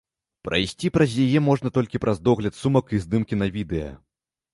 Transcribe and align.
Прайсці 0.47 0.87
праз 0.95 1.11
яе 1.25 1.39
можна 1.49 1.71
толькі 1.75 2.01
праз 2.05 2.21
догляд 2.29 2.57
сумак 2.61 2.85
і 2.99 3.03
здымкі 3.05 3.39
на 3.43 3.51
відэа. 3.59 3.93